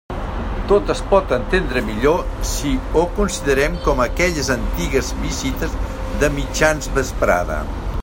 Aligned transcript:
Tot 0.69 0.87
es 0.93 1.01
pot 1.11 1.33
entendre 1.37 1.83
millor 1.89 2.23
si 2.53 2.73
ho 3.01 3.05
considerem 3.21 3.77
com 3.85 4.03
aquelles 4.09 4.53
antigues 4.59 5.15
visites 5.29 5.81
de 6.25 6.35
mitjan 6.41 6.87
vesprada. 6.99 7.65